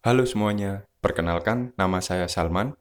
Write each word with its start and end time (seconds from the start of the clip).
Halo 0.00 0.24
semuanya, 0.24 0.88
perkenalkan 1.04 1.76
nama 1.76 2.00
saya 2.00 2.24
Salman. 2.24 2.72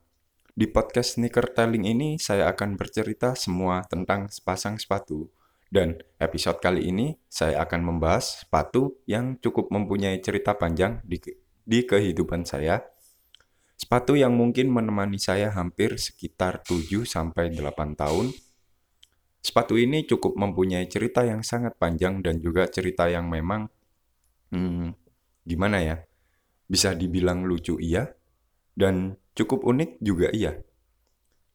Di 0.55 0.71
podcast 0.71 1.19
Sneaker 1.19 1.51
Telling 1.51 1.83
ini 1.83 2.15
saya 2.15 2.47
akan 2.47 2.79
bercerita 2.79 3.35
semua 3.35 3.83
tentang 3.91 4.31
sepasang 4.31 4.79
sepatu. 4.79 5.27
Dan 5.67 5.99
episode 6.15 6.63
kali 6.63 6.87
ini 6.87 7.19
saya 7.27 7.59
akan 7.67 7.83
membahas 7.83 8.47
sepatu 8.47 9.03
yang 9.03 9.35
cukup 9.35 9.67
mempunyai 9.67 10.23
cerita 10.23 10.55
panjang 10.55 11.03
di, 11.03 11.19
di 11.67 11.83
kehidupan 11.83 12.47
saya. 12.47 12.87
Sepatu 13.75 14.15
yang 14.15 14.31
mungkin 14.39 14.71
menemani 14.71 15.19
saya 15.19 15.51
hampir 15.51 15.99
sekitar 15.99 16.63
7-8 16.63 17.35
tahun. 17.99 18.31
Sepatu 19.43 19.75
ini 19.75 20.07
cukup 20.07 20.39
mempunyai 20.39 20.87
cerita 20.87 21.27
yang 21.27 21.43
sangat 21.43 21.75
panjang 21.75 22.23
dan 22.23 22.39
juga 22.39 22.63
cerita 22.71 23.11
yang 23.11 23.27
memang, 23.27 23.67
hmm, 24.55 24.95
gimana 25.43 25.83
ya, 25.83 25.99
bisa 26.69 26.93
dibilang 26.93 27.49
lucu 27.49 27.81
iya, 27.81 28.13
dan 28.77 29.17
cukup 29.33 29.65
unik 29.65 29.97
juga 29.99 30.29
iya. 30.29 30.61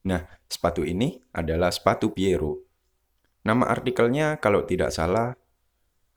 Nah, 0.05 0.21
sepatu 0.45 0.83
ini 0.83 1.17
adalah 1.33 1.71
sepatu 1.73 2.13
Piero. 2.13 2.61
Nama 3.47 3.65
artikelnya 3.71 4.37
kalau 4.37 4.67
tidak 4.67 4.91
salah 4.93 5.33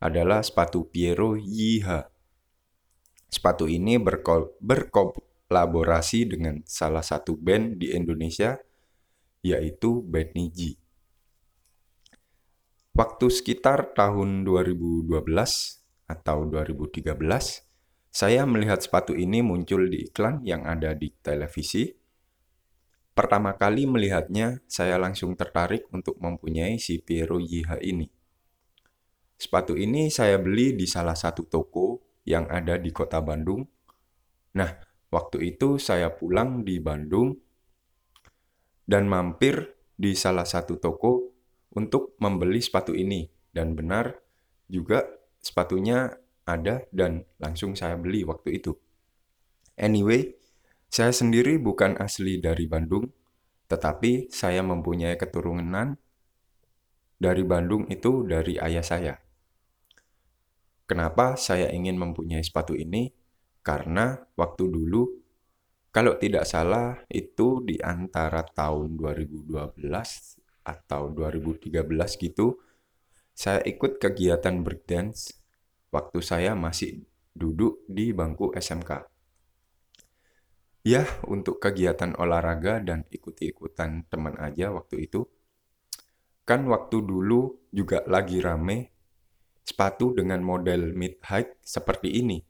adalah 0.03 0.43
sepatu 0.43 0.91
Piero 0.91 1.39
Yiha. 1.39 2.11
Sepatu 3.29 3.71
ini 3.71 3.97
berko 3.97 4.57
berkolaborasi 4.61 6.29
dengan 6.29 6.61
salah 6.65 7.05
satu 7.05 7.37
band 7.37 7.81
di 7.81 7.93
Indonesia, 7.93 8.57
yaitu 9.45 10.01
band 10.05 10.33
Niji. 10.37 10.81
Waktu 12.97 13.31
sekitar 13.31 13.95
tahun 13.95 14.43
2012 14.43 15.07
atau 16.09 16.39
2013, 16.51 17.68
saya 18.19 18.43
melihat 18.51 18.83
sepatu 18.83 19.15
ini 19.15 19.47
muncul 19.47 19.87
di 19.87 20.11
iklan 20.11 20.43
yang 20.43 20.67
ada 20.67 20.91
di 20.91 21.15
televisi. 21.23 21.87
Pertama 23.15 23.55
kali 23.55 23.87
melihatnya, 23.87 24.59
saya 24.67 24.99
langsung 24.99 25.39
tertarik 25.39 25.87
untuk 25.95 26.19
mempunyai 26.19 26.83
si 26.83 26.99
Piero 26.99 27.39
Yiha 27.39 27.79
ini. 27.79 28.11
Sepatu 29.39 29.79
ini 29.79 30.11
saya 30.11 30.35
beli 30.43 30.75
di 30.75 30.83
salah 30.91 31.15
satu 31.15 31.47
toko 31.47 32.19
yang 32.27 32.51
ada 32.51 32.75
di 32.75 32.91
kota 32.91 33.23
Bandung. 33.23 33.63
Nah, 34.59 34.71
waktu 35.15 35.55
itu 35.55 35.79
saya 35.79 36.11
pulang 36.11 36.67
di 36.67 36.83
Bandung 36.83 37.39
dan 38.83 39.07
mampir 39.07 39.79
di 39.95 40.19
salah 40.19 40.43
satu 40.43 40.75
toko 40.83 41.39
untuk 41.71 42.19
membeli 42.19 42.59
sepatu 42.59 42.99
ini 42.99 43.31
dan 43.55 43.79
benar 43.79 44.11
juga 44.67 45.07
sepatunya 45.39 46.19
ada 46.49 46.89
dan 46.89 47.29
langsung 47.37 47.77
saya 47.77 48.01
beli 48.01 48.25
waktu 48.25 48.57
itu. 48.57 48.73
Anyway, 49.77 50.35
saya 50.89 51.13
sendiri 51.13 51.61
bukan 51.61 52.01
asli 52.01 52.41
dari 52.41 52.65
Bandung, 52.65 53.05
tetapi 53.69 54.33
saya 54.33 54.65
mempunyai 54.65 55.21
keturunan 55.21 56.01
dari 57.21 57.45
Bandung 57.45 57.85
itu 57.93 58.25
dari 58.25 58.57
ayah 58.57 58.83
saya. 58.83 59.15
Kenapa 60.89 61.37
saya 61.37 61.69
ingin 61.69 62.01
mempunyai 62.01 62.41
sepatu 62.41 62.73
ini? 62.73 63.13
Karena 63.61 64.17
waktu 64.33 64.65
dulu, 64.65 65.05
kalau 65.93 66.17
tidak 66.17 66.49
salah 66.49 66.97
itu 67.13 67.61
di 67.61 67.77
antara 67.85 68.41
tahun 68.41 68.97
2012 68.97 69.85
atau 70.65 71.03
2013 71.13 71.85
gitu, 72.17 72.57
saya 73.37 73.63
ikut 73.63 74.03
kegiatan 74.03 74.65
breakdance 74.65 75.38
waktu 75.89 76.19
saya 76.21 76.53
masih 76.59 77.05
duduk 77.33 77.87
di 77.87 78.11
bangku 78.11 78.53
SMK. 78.53 79.07
Ya, 80.87 81.05
untuk 81.29 81.61
kegiatan 81.61 82.17
olahraga 82.17 82.81
dan 82.81 83.05
ikut-ikutan 83.13 84.09
teman 84.09 84.39
aja 84.41 84.73
waktu 84.73 85.05
itu. 85.11 85.29
Kan 86.49 86.65
waktu 86.65 87.05
dulu 87.05 87.69
juga 87.69 88.01
lagi 88.09 88.41
rame 88.41 88.95
sepatu 89.61 90.17
dengan 90.17 90.41
model 90.41 90.97
mid 90.97 91.21
height 91.29 91.61
seperti 91.61 92.25
ini. 92.25 92.41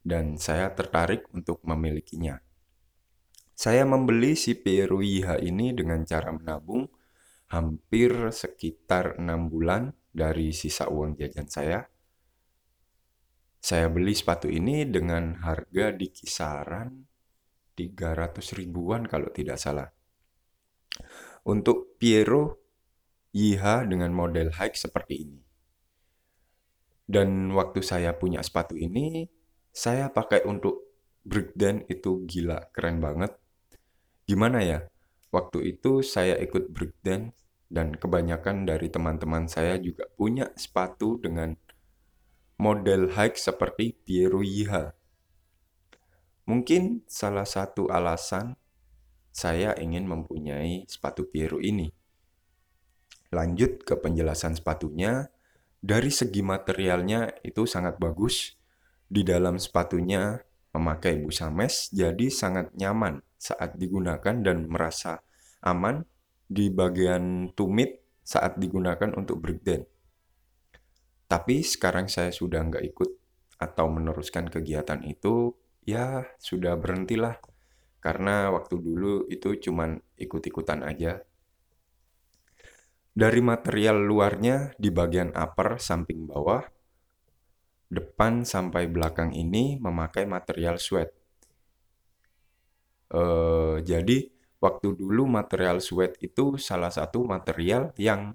Dan 0.00 0.40
saya 0.40 0.72
tertarik 0.72 1.28
untuk 1.36 1.60
memilikinya. 1.68 2.40
Saya 3.52 3.84
membeli 3.84 4.32
si 4.40 4.56
Peruiha 4.56 5.36
ini 5.44 5.76
dengan 5.76 6.00
cara 6.08 6.32
menabung 6.32 6.88
hampir 7.52 8.32
sekitar 8.32 9.20
enam 9.20 9.52
bulan 9.52 9.92
dari 10.08 10.56
sisa 10.56 10.88
uang 10.88 11.20
jajan 11.20 11.44
saya. 11.44 11.84
Saya 13.60 13.92
beli 13.92 14.16
sepatu 14.16 14.48
ini 14.48 14.88
dengan 14.88 15.36
harga 15.44 15.92
di 15.92 16.08
kisaran 16.08 17.04
300 17.76 18.56
ribuan 18.56 19.04
kalau 19.04 19.28
tidak 19.28 19.60
salah. 19.60 19.92
Untuk 21.44 22.00
Piero 22.00 22.56
YH 23.36 23.84
dengan 23.86 24.16
model 24.16 24.50
high 24.56 24.72
seperti 24.72 25.14
ini. 25.28 25.40
Dan 27.04 27.52
waktu 27.52 27.84
saya 27.84 28.16
punya 28.16 28.40
sepatu 28.40 28.80
ini, 28.80 29.28
saya 29.70 30.08
pakai 30.08 30.46
untuk 30.48 30.90
breakdance 31.20 31.84
itu 31.92 32.24
gila, 32.24 32.70
keren 32.72 32.98
banget. 32.98 33.36
Gimana 34.24 34.64
ya? 34.64 34.88
Waktu 35.30 35.78
itu 35.78 36.02
saya 36.02 36.38
ikut 36.38 36.72
breakdance 36.72 37.36
dan 37.70 37.94
kebanyakan 37.94 38.66
dari 38.66 38.90
teman-teman 38.90 39.46
saya 39.46 39.78
juga 39.78 40.10
punya 40.18 40.50
sepatu 40.58 41.22
dengan 41.22 41.54
model 42.60 43.16
high 43.16 43.32
seperti 43.32 43.96
Piero 44.04 44.44
Yiha. 44.44 44.92
Mungkin 46.44 47.08
salah 47.08 47.48
satu 47.48 47.88
alasan 47.88 48.52
saya 49.32 49.72
ingin 49.80 50.04
mempunyai 50.04 50.84
sepatu 50.84 51.24
Piero 51.24 51.56
ini. 51.56 51.88
Lanjut 53.32 53.80
ke 53.80 53.96
penjelasan 53.96 54.60
sepatunya, 54.60 55.32
dari 55.80 56.12
segi 56.12 56.44
materialnya 56.44 57.32
itu 57.40 57.64
sangat 57.64 57.96
bagus. 57.96 58.60
Di 59.10 59.24
dalam 59.24 59.56
sepatunya 59.56 60.38
memakai 60.70 61.18
busa 61.18 61.50
mesh 61.50 61.90
jadi 61.90 62.30
sangat 62.30 62.70
nyaman 62.78 63.24
saat 63.40 63.74
digunakan 63.74 64.36
dan 64.38 64.70
merasa 64.70 65.24
aman 65.64 66.06
di 66.46 66.70
bagian 66.70 67.50
tumit 67.58 68.04
saat 68.22 68.54
digunakan 68.60 69.10
untuk 69.18 69.42
breakdance. 69.42 69.89
Tapi 71.30 71.62
sekarang 71.62 72.10
saya 72.10 72.34
sudah 72.34 72.58
nggak 72.66 72.82
ikut 72.90 73.10
atau 73.62 73.86
meneruskan 73.86 74.50
kegiatan 74.50 74.98
itu, 75.06 75.54
ya 75.86 76.26
sudah 76.42 76.74
berhentilah. 76.74 77.38
Karena 78.02 78.50
waktu 78.50 78.74
dulu 78.82 79.30
itu 79.30 79.54
cuman 79.62 79.94
ikut-ikutan 80.18 80.82
aja. 80.82 81.22
Dari 83.14 83.38
material 83.38 84.02
luarnya 84.02 84.74
di 84.74 84.90
bagian 84.90 85.30
upper 85.30 85.78
samping 85.78 86.26
bawah, 86.26 86.66
depan 87.86 88.42
sampai 88.42 88.90
belakang 88.90 89.30
ini 89.30 89.78
memakai 89.78 90.26
material 90.26 90.82
sweat. 90.82 91.14
Uh, 93.10 93.78
jadi 93.86 94.34
waktu 94.58 94.98
dulu 94.98 95.30
material 95.30 95.78
sweat 95.78 96.18
itu 96.18 96.58
salah 96.58 96.90
satu 96.90 97.22
material 97.22 97.94
yang 97.98 98.34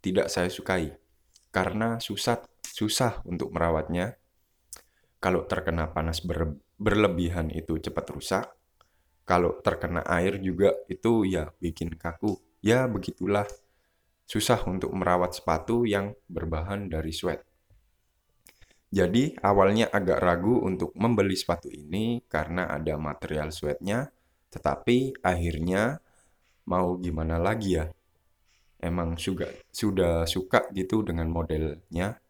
tidak 0.00 0.32
saya 0.32 0.48
sukai 0.48 1.05
karena 1.56 1.96
susah 1.96 2.44
susah 2.60 3.24
untuk 3.24 3.48
merawatnya. 3.56 4.20
Kalau 5.16 5.48
terkena 5.48 5.88
panas 5.88 6.20
ber, 6.20 6.60
berlebihan 6.76 7.48
itu 7.48 7.80
cepat 7.80 8.06
rusak. 8.12 8.44
Kalau 9.24 9.56
terkena 9.64 10.04
air 10.04 10.36
juga 10.44 10.76
itu 10.92 11.24
ya 11.24 11.48
bikin 11.56 11.96
kaku. 11.96 12.36
Ya 12.60 12.84
begitulah. 12.84 13.48
Susah 14.28 14.60
untuk 14.68 14.92
merawat 14.92 15.40
sepatu 15.40 15.88
yang 15.88 16.12
berbahan 16.28 16.92
dari 16.92 17.16
sweat. 17.16 17.40
Jadi 18.92 19.32
awalnya 19.40 19.88
agak 19.88 20.20
ragu 20.20 20.60
untuk 20.60 20.92
membeli 20.92 21.34
sepatu 21.40 21.72
ini 21.72 22.20
karena 22.28 22.68
ada 22.68 23.00
material 23.00 23.48
sweatnya 23.48 24.12
tetapi 24.52 25.24
akhirnya 25.24 25.98
mau 26.68 26.94
gimana 27.00 27.40
lagi 27.40 27.80
ya? 27.80 27.95
Emang 28.86 29.18
suka, 29.18 29.50
sudah 29.74 30.22
suka 30.30 30.70
gitu 30.70 31.02
dengan 31.02 31.26
modelnya. 31.26 32.22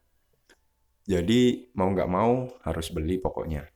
Jadi 1.05 1.69
mau 1.77 1.93
nggak 1.93 2.09
mau 2.09 2.49
harus 2.65 2.89
beli 2.89 3.21
pokoknya. 3.21 3.69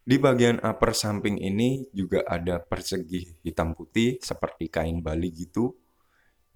Di 0.00 0.16
bagian 0.16 0.64
upper 0.64 0.96
samping 0.96 1.36
ini 1.36 1.92
juga 1.92 2.24
ada 2.24 2.56
persegi 2.56 3.36
hitam 3.44 3.76
putih 3.76 4.16
seperti 4.24 4.72
kain 4.72 5.04
Bali 5.04 5.28
gitu. 5.28 5.76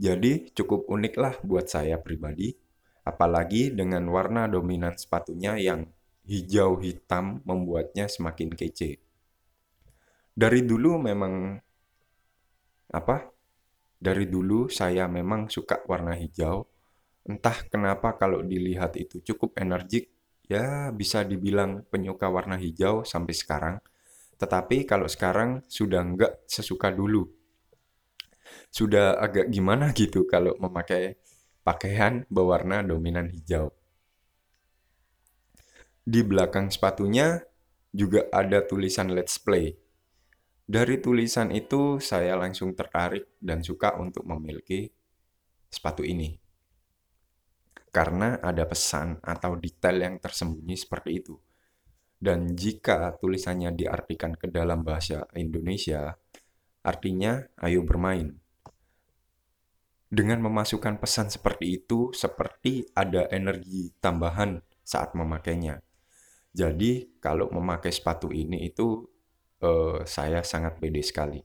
Jadi 0.01 0.49
cukup 0.57 0.89
unik 0.89 1.15
lah 1.21 1.35
buat 1.45 1.69
saya 1.69 2.01
pribadi. 2.01 2.57
Apalagi 3.05 3.69
dengan 3.69 4.09
warna 4.09 4.49
dominan 4.49 4.97
sepatunya 4.97 5.61
yang 5.61 5.85
hijau 6.25 6.81
hitam 6.81 7.45
membuatnya 7.45 8.09
semakin 8.09 8.49
kece 8.57 9.05
dari 10.35 10.67
dulu 10.67 10.99
memang 10.99 11.55
apa? 12.91 13.34
Dari 14.05 14.29
dulu 14.29 14.69
saya 14.69 15.09
memang 15.09 15.49
suka 15.49 15.81
warna 15.89 16.13
hijau. 16.13 16.69
Entah 17.25 17.57
kenapa 17.73 18.21
kalau 18.21 18.45
dilihat 18.45 19.01
itu 19.01 19.25
cukup 19.25 19.57
energik, 19.57 20.13
ya 20.45 20.93
bisa 20.93 21.25
dibilang 21.25 21.89
penyuka 21.89 22.29
warna 22.29 22.61
hijau 22.61 23.01
sampai 23.09 23.33
sekarang. 23.33 23.77
Tetapi 24.37 24.85
kalau 24.85 25.09
sekarang 25.09 25.65
sudah 25.73 26.05
nggak 26.05 26.45
sesuka 26.45 26.93
dulu. 26.93 27.25
Sudah 28.69 29.17
agak 29.17 29.49
gimana 29.49 29.97
gitu 29.97 30.29
kalau 30.29 30.53
memakai 30.61 31.17
pakaian 31.65 32.29
berwarna 32.29 32.85
dominan 32.85 33.33
hijau. 33.33 33.73
Di 36.05 36.21
belakang 36.21 36.69
sepatunya 36.69 37.41
juga 37.89 38.29
ada 38.29 38.61
tulisan 38.61 39.17
Let's 39.17 39.41
Play. 39.41 39.81
Dari 40.65 40.97
tulisan 40.97 41.53
itu 41.53 42.01
saya 42.01 42.41
langsung 42.41 42.73
tertarik 42.73 43.37
dan 43.37 43.61
suka 43.61 44.01
untuk 44.01 44.25
memiliki 44.25 44.89
sepatu 45.69 46.01
ini. 46.01 46.33
Karena 47.93 48.41
ada 48.41 48.65
pesan 48.65 49.21
atau 49.21 49.61
detail 49.61 50.01
yang 50.01 50.17
tersembunyi 50.19 50.75
seperti 50.75 51.11
itu. 51.21 51.37
Dan 52.17 52.57
jika 52.57 53.13
tulisannya 53.21 53.77
diartikan 53.77 54.33
ke 54.35 54.49
dalam 54.49 54.81
bahasa 54.81 55.29
Indonesia, 55.37 56.17
artinya 56.81 57.45
ayo 57.61 57.85
bermain. 57.85 58.33
Dengan 60.09 60.41
memasukkan 60.49 60.97
pesan 60.97 61.29
seperti 61.29 61.85
itu, 61.85 62.09
seperti 62.17 62.89
ada 62.97 63.29
energi 63.29 63.93
tambahan 64.01 64.63
saat 64.81 65.13
memakainya. 65.13 65.85
Jadi 66.55 67.19
kalau 67.21 67.51
memakai 67.51 67.91
sepatu 67.91 68.31
ini 68.31 68.65
itu 68.71 69.14
uh, 69.65 70.05
saya 70.05 70.45
sangat 70.45 70.77
pede 70.77 71.01
sekali. 71.01 71.41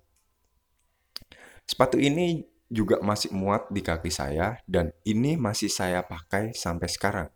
Sepatu 1.64 1.96
ini 1.96 2.44
juga 2.68 3.02
masih 3.02 3.32
muat 3.34 3.72
di 3.72 3.82
kaki 3.82 4.12
saya 4.12 4.60
dan 4.68 4.92
ini 5.08 5.40
masih 5.40 5.72
saya 5.72 6.04
pakai 6.04 6.52
sampai 6.52 6.90
sekarang. 6.92 7.30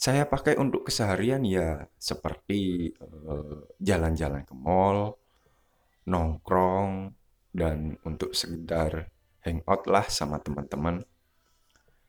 Saya 0.00 0.26
pakai 0.26 0.58
untuk 0.58 0.90
keseharian 0.90 1.46
ya 1.46 1.86
seperti 1.94 2.90
jalan 2.98 3.70
jalan-jalan 3.78 4.42
ke 4.42 4.54
mall, 4.58 5.14
nongkrong, 6.10 7.14
dan 7.54 7.94
untuk 8.02 8.34
sekedar 8.34 9.14
hangout 9.46 9.86
lah 9.86 10.02
sama 10.10 10.42
teman-teman. 10.42 11.06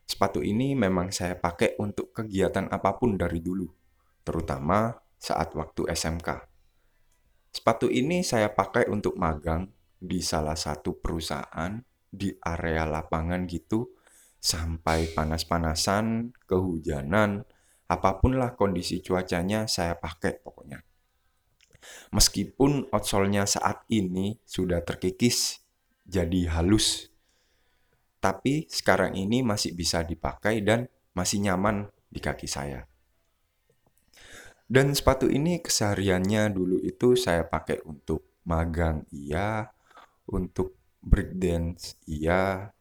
Sepatu 0.09 0.41
ini 0.41 0.73
memang 0.73 1.13
saya 1.13 1.37
pakai 1.37 1.77
untuk 1.77 2.17
kegiatan 2.17 2.65
apa 2.73 2.97
pun 2.97 3.13
dari 3.13 3.37
dulu 3.37 3.69
terutama 4.25 4.97
saat 5.19 5.53
waktu 5.53 5.85
SMK. 5.93 6.52
Sepatu 7.53 7.85
ini 7.85 8.25
saya 8.25 8.49
pakai 8.49 8.89
untuk 8.89 9.13
magang 9.13 9.69
di 10.01 10.25
salah 10.25 10.57
satu 10.57 10.97
perusahaan 10.97 11.77
di 12.09 12.33
area 12.41 12.89
lapangan 12.89 13.45
gitu 13.45 13.93
sampai 14.41 15.13
panas-panasan, 15.13 16.33
kehujanan, 16.49 17.45
apa 17.87 18.17
pun 18.17 18.41
lah 18.41 18.57
kondisi 18.57 18.99
cuacanya 19.05 19.69
saya 19.69 19.95
pakai 19.95 20.41
pokoknya. 20.41 20.81
Meskipun 22.09 22.89
outsole-nya 22.89 23.45
saat 23.45 23.85
ini 23.93 24.41
sudah 24.43 24.81
terkikis 24.81 25.61
jadi 26.09 26.57
halus, 26.57 27.13
tapi 28.17 28.65
sekarang 28.71 29.13
ini 29.13 29.45
masih 29.45 29.77
bisa 29.77 30.01
dipakai 30.01 30.63
dan 30.65 30.89
masih 31.13 31.43
nyaman 31.43 31.91
di 32.09 32.17
kaki 32.17 32.49
saya. 32.49 32.87
Dan 34.63 34.95
sepatu 34.95 35.27
ini 35.29 35.59
kesehariannya 35.59 36.49
dulu 36.49 36.79
itu 36.81 37.19
saya 37.19 37.45
pakai 37.45 37.83
untuk 37.83 38.41
magang 38.47 39.03
iya, 39.11 39.67
untuk 40.31 40.79
breakdance 41.03 41.99
iya, 42.07 42.71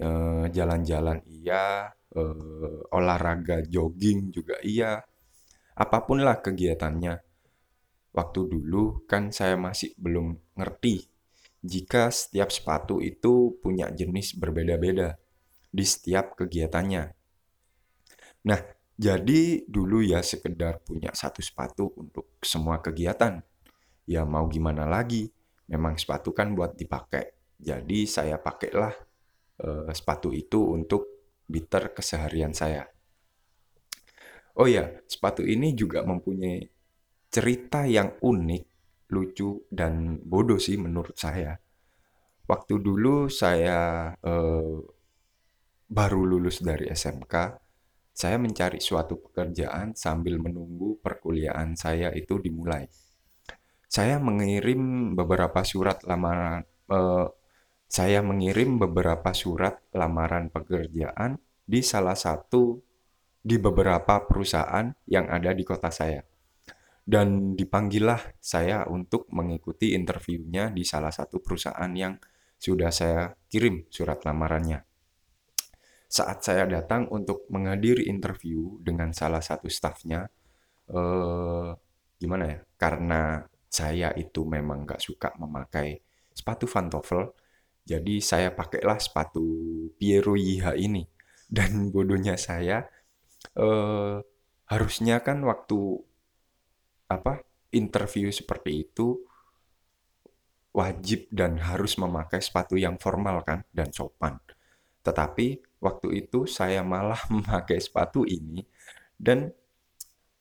eh, 0.00 0.44
jalan-jalan 0.48 1.20
iya, 1.28 1.92
eh, 2.16 2.80
olahraga 2.92 3.62
jogging 3.64 4.32
juga 4.32 4.56
iya. 4.64 5.04
Apa 5.76 6.08
pun 6.08 6.24
lah 6.24 6.40
kegiatannya. 6.40 7.14
Waktu 8.16 8.40
dulu 8.48 9.04
kan 9.04 9.28
saya 9.28 9.60
masih 9.60 9.92
belum 10.00 10.56
ngerti 10.56 11.04
jika 11.66 12.08
setiap 12.08 12.48
sepatu 12.48 13.02
itu 13.02 13.58
punya 13.60 13.92
jenis 13.92 14.38
berbeda-beda 14.38 15.18
di 15.68 15.84
setiap 15.84 16.38
kegiatannya. 16.38 17.12
Nah, 18.46 18.60
jadi 18.96 19.68
dulu 19.68 20.00
ya 20.00 20.24
sekedar 20.24 20.80
punya 20.80 21.12
satu 21.12 21.44
sepatu 21.44 21.92
untuk 22.00 22.40
semua 22.40 22.80
kegiatan. 22.80 23.44
Ya 24.08 24.24
mau 24.24 24.48
gimana 24.48 24.88
lagi, 24.88 25.28
memang 25.68 26.00
sepatu 26.00 26.32
kan 26.32 26.56
buat 26.56 26.72
dipakai. 26.80 27.36
Jadi 27.60 28.08
saya 28.08 28.40
pakailah 28.40 28.96
uh, 29.60 29.92
sepatu 29.92 30.32
itu 30.32 30.72
untuk 30.72 31.28
bitter 31.44 31.92
keseharian 31.92 32.56
saya. 32.56 32.88
Oh 34.56 34.64
ya, 34.64 34.88
sepatu 35.04 35.44
ini 35.44 35.76
juga 35.76 36.00
mempunyai 36.00 36.64
cerita 37.28 37.84
yang 37.84 38.16
unik, 38.16 38.64
lucu, 39.12 39.68
dan 39.68 40.16
bodoh 40.24 40.56
sih 40.56 40.80
menurut 40.80 41.12
saya. 41.20 41.60
Waktu 42.48 42.80
dulu 42.80 43.28
saya 43.28 44.08
uh, 44.16 44.80
baru 45.84 46.22
lulus 46.24 46.64
dari 46.64 46.88
SMK, 46.88 47.65
saya 48.16 48.40
mencari 48.40 48.80
suatu 48.80 49.20
pekerjaan 49.20 49.92
sambil 49.92 50.40
menunggu 50.40 50.96
perkuliahan 51.04 51.76
saya 51.76 52.08
itu 52.16 52.40
dimulai. 52.40 52.88
Saya 53.84 54.16
mengirim 54.16 55.12
beberapa 55.12 55.60
surat 55.60 56.00
lamaran 56.08 56.64
eh, 56.64 57.28
saya 57.86 58.24
mengirim 58.24 58.80
beberapa 58.80 59.36
surat 59.36 59.84
lamaran 59.92 60.48
pekerjaan 60.48 61.36
di 61.60 61.84
salah 61.84 62.16
satu 62.16 62.80
di 63.44 63.60
beberapa 63.60 64.24
perusahaan 64.24 64.90
yang 65.06 65.28
ada 65.28 65.52
di 65.52 65.62
kota 65.62 65.92
saya. 65.92 66.24
Dan 67.06 67.54
dipanggillah 67.54 68.40
saya 68.40 68.88
untuk 68.88 69.28
mengikuti 69.30 69.92
interviewnya 69.94 70.72
di 70.72 70.82
salah 70.88 71.12
satu 71.12 71.38
perusahaan 71.38 71.92
yang 71.92 72.16
sudah 72.56 72.90
saya 72.90 73.30
kirim 73.46 73.86
surat 73.92 74.24
lamarannya 74.24 74.95
saat 76.06 76.42
saya 76.42 76.64
datang 76.70 77.10
untuk 77.10 77.44
menghadiri 77.50 78.06
interview 78.06 78.78
dengan 78.82 79.10
salah 79.10 79.42
satu 79.42 79.66
staffnya, 79.66 80.30
eh, 80.90 81.70
gimana 82.18 82.44
ya? 82.46 82.58
Karena 82.78 83.42
saya 83.66 84.14
itu 84.14 84.46
memang 84.46 84.86
nggak 84.86 85.02
suka 85.02 85.34
memakai 85.36 85.98
sepatu 86.30 86.64
pantofel, 86.70 87.34
jadi 87.86 88.14
saya 88.22 88.48
pakailah 88.54 88.98
sepatu 88.98 89.44
Piero 89.98 90.34
Yiha 90.38 90.74
ini. 90.78 91.06
Dan 91.56 91.94
bodohnya 91.94 92.34
saya, 92.34 92.86
eh, 93.54 94.16
harusnya 94.66 95.22
kan 95.22 95.42
waktu 95.46 95.78
apa 97.06 97.46
interview 97.70 98.34
seperti 98.34 98.82
itu 98.82 99.22
wajib 100.76 101.32
dan 101.32 101.56
harus 101.56 101.96
memakai 101.96 102.42
sepatu 102.42 102.76
yang 102.76 103.00
formal 103.00 103.40
kan 103.46 103.64
dan 103.72 103.88
sopan. 103.94 104.36
Tetapi 105.06 105.78
waktu 105.78 106.26
itu 106.26 106.50
saya 106.50 106.82
malah 106.82 107.22
memakai 107.34 107.78
sepatu 107.78 108.26
ini 108.26 108.66
dan 109.14 109.54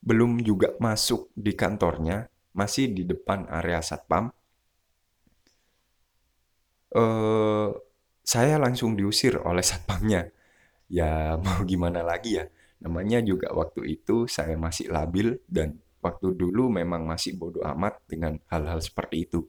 belum 0.05 0.41
juga 0.41 0.73
masuk 0.81 1.33
di 1.33 1.53
kantornya, 1.53 2.29
masih 2.53 2.93
di 2.93 3.05
depan 3.05 3.45
area 3.49 3.81
satpam. 3.81 4.29
Uh, 6.95 7.73
saya 8.25 8.55
langsung 8.61 8.97
diusir 8.97 9.37
oleh 9.41 9.65
satpamnya. 9.69 10.29
Ya 10.85 11.37
mau 11.41 11.65
gimana 11.65 12.05
lagi 12.05 12.37
ya, 12.37 12.45
namanya 12.77 13.17
juga 13.25 13.49
waktu 13.53 13.97
itu 13.97 14.29
saya 14.29 14.53
masih 14.53 14.93
labil 14.93 15.41
dan 15.49 15.81
waktu 16.05 16.37
dulu 16.37 16.69
memang 16.69 17.01
masih 17.09 17.33
bodoh 17.41 17.65
amat 17.65 17.97
dengan 18.05 18.37
hal-hal 18.53 18.77
seperti 18.77 19.25
itu. 19.25 19.41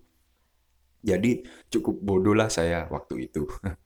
Jadi 1.05 1.45
cukup 1.69 2.01
bodoh 2.01 2.33
lah 2.33 2.49
saya 2.49 2.89
waktu 2.89 3.29
itu. 3.29 3.45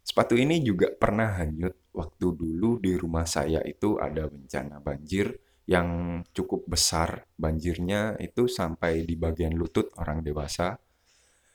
Sepatu 0.00 0.34
ini 0.34 0.64
juga 0.64 0.90
pernah 0.90 1.36
hanyut 1.38 1.92
waktu 1.94 2.26
dulu 2.34 2.80
di 2.80 2.96
rumah 2.96 3.28
saya 3.28 3.60
itu 3.62 4.00
ada 4.00 4.26
bencana 4.26 4.80
banjir 4.80 5.36
yang 5.68 6.20
cukup 6.34 6.66
besar. 6.66 7.30
Banjirnya 7.38 8.18
itu 8.18 8.50
sampai 8.50 9.06
di 9.06 9.14
bagian 9.14 9.54
lutut 9.54 9.94
orang 10.00 10.24
dewasa. 10.26 10.74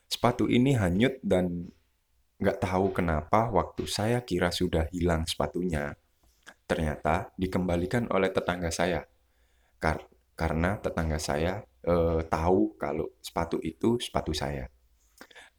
Sepatu 0.05 0.47
ini 0.47 0.77
hanyut 0.77 1.19
dan 1.25 1.67
nggak 2.39 2.61
tahu 2.61 2.95
kenapa 2.95 3.51
waktu 3.51 3.83
saya 3.89 4.23
kira 4.23 4.55
sudah 4.55 4.87
hilang 4.93 5.27
sepatunya. 5.27 5.95
Ternyata 6.63 7.35
dikembalikan 7.35 8.07
oleh 8.07 8.31
tetangga 8.31 8.71
saya. 8.71 9.03
Kar 9.81 10.05
karena 10.35 10.79
tetangga 10.79 11.19
saya 11.19 11.63
eh, 11.83 12.21
tahu 12.27 12.79
kalau 12.79 13.11
sepatu 13.19 13.59
itu 13.59 13.99
sepatu 13.99 14.31
saya. 14.31 14.67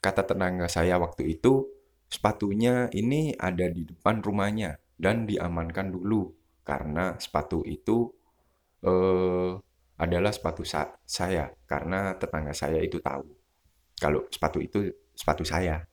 Kata 0.00 0.22
tetangga 0.22 0.68
saya 0.68 1.00
waktu 1.00 1.34
itu, 1.34 1.75
Sepatunya 2.06 2.86
ini 2.94 3.34
ada 3.34 3.66
di 3.66 3.82
depan 3.82 4.22
rumahnya 4.22 4.78
dan 4.96 5.26
diamankan 5.26 5.90
dulu 5.90 6.30
karena 6.62 7.14
sepatu 7.18 7.62
itu 7.66 8.10
eh, 8.86 9.52
adalah 9.96 10.32
sepatu 10.32 10.62
sa 10.62 10.92
saya 11.02 11.48
karena 11.64 12.14
tetangga 12.20 12.52
saya 12.52 12.78
itu 12.84 13.00
tahu 13.00 13.24
kalau 13.96 14.28
sepatu 14.28 14.58
itu 14.60 14.92
sepatu 15.16 15.42
saya. 15.42 15.88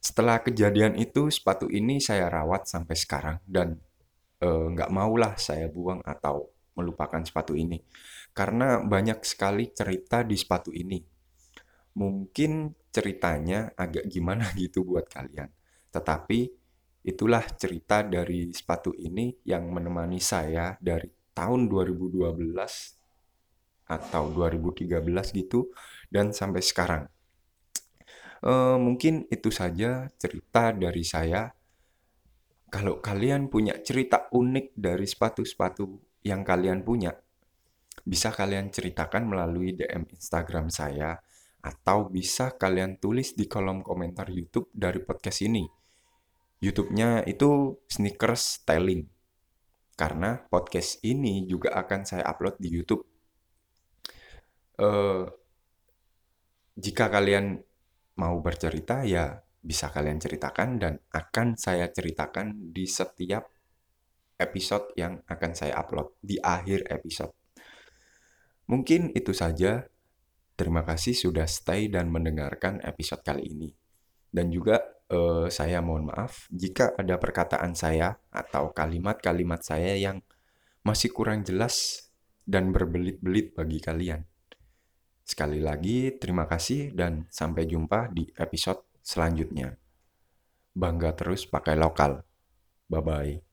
Setelah 0.00 0.40
kejadian 0.40 0.96
itu 0.96 1.28
sepatu 1.28 1.68
ini 1.68 2.00
saya 2.00 2.28
rawat 2.28 2.68
sampai 2.68 2.96
sekarang 2.96 3.36
dan 3.48 3.80
eh, 4.44 4.66
nggak 4.76 4.92
maulah 4.92 5.36
saya 5.40 5.68
buang 5.72 6.04
atau 6.04 6.52
melupakan 6.76 7.20
sepatu 7.24 7.56
ini. 7.56 7.80
Karena 8.36 8.80
banyak 8.80 9.24
sekali 9.26 9.72
cerita 9.72 10.22
di 10.22 10.36
sepatu 10.36 10.70
ini. 10.70 11.00
Mungkin 11.96 12.79
ceritanya 12.90 13.70
agak 13.78 14.06
gimana 14.10 14.50
gitu 14.60 14.82
buat 14.86 15.06
kalian. 15.06 15.50
Tetapi 15.90 16.40
itulah 17.06 17.42
cerita 17.56 18.04
dari 18.04 18.52
sepatu 18.52 18.92
ini 18.92 19.32
yang 19.48 19.70
menemani 19.72 20.20
saya 20.20 20.76
dari 20.76 21.08
tahun 21.32 21.70
2012 21.70 22.30
atau 23.90 24.24
2013 24.30 25.02
gitu 25.34 25.72
dan 26.12 26.30
sampai 26.30 26.62
sekarang. 26.62 27.04
Eh, 28.40 28.78
mungkin 28.78 29.26
itu 29.28 29.50
saja 29.50 30.08
cerita 30.16 30.72
dari 30.72 31.04
saya. 31.04 31.50
Kalau 32.70 33.02
kalian 33.02 33.50
punya 33.50 33.74
cerita 33.82 34.30
unik 34.30 34.78
dari 34.78 35.02
sepatu-sepatu 35.02 35.90
yang 36.22 36.46
kalian 36.46 36.86
punya, 36.86 37.10
bisa 38.06 38.30
kalian 38.30 38.70
ceritakan 38.70 39.26
melalui 39.26 39.74
DM 39.74 40.06
Instagram 40.06 40.70
saya 40.70 41.18
atau 41.60 42.08
bisa 42.08 42.56
kalian 42.56 42.96
tulis 42.96 43.36
di 43.36 43.44
kolom 43.44 43.84
komentar 43.84 44.28
YouTube 44.32 44.72
dari 44.72 45.00
podcast 45.04 45.44
ini. 45.44 45.64
YouTube-nya 46.60 47.24
itu 47.24 47.80
Sneakers 47.88 48.64
Styling. 48.64 49.04
Karena 49.96 50.40
podcast 50.40 51.00
ini 51.04 51.44
juga 51.44 51.76
akan 51.76 52.00
saya 52.08 52.24
upload 52.24 52.56
di 52.56 52.68
YouTube. 52.72 53.04
Eh, 54.80 55.24
jika 56.80 57.12
kalian 57.12 57.60
mau 58.16 58.40
bercerita, 58.40 59.04
ya 59.04 59.36
bisa 59.60 59.92
kalian 59.92 60.16
ceritakan 60.16 60.80
dan 60.80 60.96
akan 61.12 61.60
saya 61.60 61.92
ceritakan 61.92 62.72
di 62.72 62.88
setiap 62.88 63.44
episode 64.40 64.96
yang 64.96 65.20
akan 65.28 65.52
saya 65.52 65.76
upload 65.76 66.16
di 66.24 66.40
akhir 66.40 66.88
episode. 66.88 67.36
Mungkin 68.72 69.12
itu 69.12 69.36
saja. 69.36 69.89
Terima 70.60 70.84
kasih 70.84 71.16
sudah 71.16 71.48
stay 71.48 71.88
dan 71.88 72.12
mendengarkan 72.12 72.84
episode 72.84 73.24
kali 73.24 73.48
ini. 73.48 73.72
Dan 74.28 74.52
juga 74.52 74.76
eh, 75.08 75.48
saya 75.48 75.80
mohon 75.80 76.12
maaf 76.12 76.52
jika 76.52 76.92
ada 77.00 77.16
perkataan 77.16 77.72
saya 77.72 78.20
atau 78.28 78.68
kalimat-kalimat 78.76 79.64
saya 79.64 79.96
yang 79.96 80.20
masih 80.84 81.16
kurang 81.16 81.48
jelas 81.48 82.04
dan 82.44 82.76
berbelit-belit 82.76 83.56
bagi 83.56 83.80
kalian. 83.80 84.20
Sekali 85.24 85.64
lagi, 85.64 86.12
terima 86.20 86.44
kasih 86.44 86.92
dan 86.92 87.24
sampai 87.32 87.64
jumpa 87.64 88.12
di 88.12 88.28
episode 88.36 88.84
selanjutnya. 89.00 89.80
Bangga 90.76 91.16
terus 91.16 91.48
pakai 91.48 91.72
lokal. 91.80 92.20
Bye 92.84 93.00
bye. 93.00 93.49